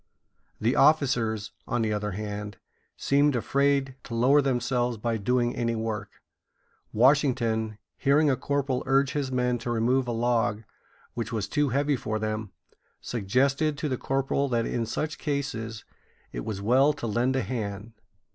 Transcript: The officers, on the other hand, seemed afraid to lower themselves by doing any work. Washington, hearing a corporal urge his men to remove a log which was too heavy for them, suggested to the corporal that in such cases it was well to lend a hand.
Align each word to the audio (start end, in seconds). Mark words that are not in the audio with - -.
The 0.59 0.75
officers, 0.75 1.51
on 1.67 1.83
the 1.83 1.93
other 1.93 2.13
hand, 2.13 2.57
seemed 2.97 3.35
afraid 3.35 3.93
to 4.05 4.15
lower 4.15 4.41
themselves 4.41 4.97
by 4.97 5.17
doing 5.17 5.55
any 5.55 5.75
work. 5.75 6.23
Washington, 6.91 7.77
hearing 7.97 8.27
a 8.27 8.35
corporal 8.35 8.81
urge 8.87 9.11
his 9.11 9.31
men 9.31 9.59
to 9.59 9.69
remove 9.69 10.07
a 10.07 10.11
log 10.11 10.63
which 11.13 11.31
was 11.31 11.47
too 11.47 11.69
heavy 11.69 11.95
for 11.95 12.17
them, 12.17 12.51
suggested 12.99 13.77
to 13.77 13.87
the 13.87 13.95
corporal 13.97 14.49
that 14.49 14.65
in 14.65 14.87
such 14.87 15.19
cases 15.19 15.85
it 16.31 16.43
was 16.43 16.63
well 16.63 16.93
to 16.93 17.05
lend 17.05 17.35
a 17.35 17.43
hand. 17.43 17.93